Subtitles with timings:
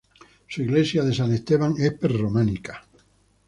[0.47, 2.83] Su iglesia de San Esteban es prerrománica.